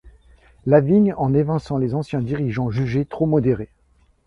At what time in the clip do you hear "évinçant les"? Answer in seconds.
1.35-1.93